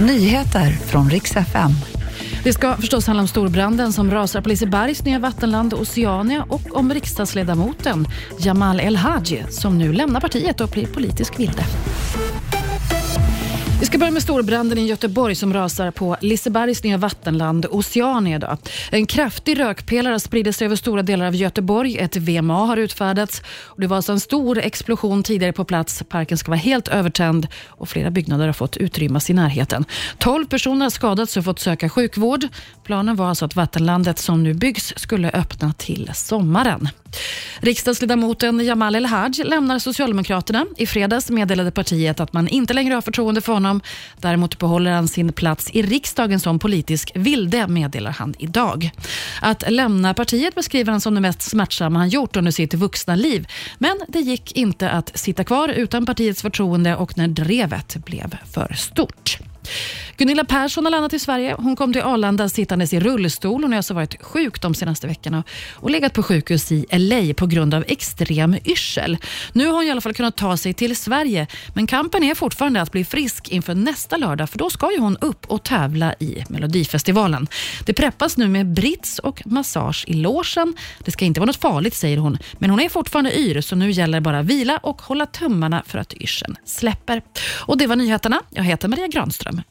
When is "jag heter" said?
88.50-88.88